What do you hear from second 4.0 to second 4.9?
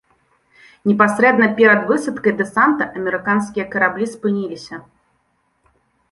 спыніліся.